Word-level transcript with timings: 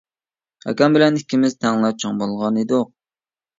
ئاكام 0.71 0.95
بىلەن 0.97 1.19
ئىككىمىز 1.19 1.57
تەڭلا 1.67 1.93
چوڭ 2.01 2.25
بولغان 2.25 2.61
ئىدۇق. 2.65 2.93